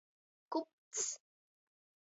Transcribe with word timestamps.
Kupcs. 0.51 1.05